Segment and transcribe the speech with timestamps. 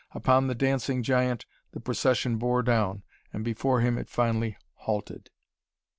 [0.13, 5.29] Upon the dancing giant the procession bore down, and before him it finally halted.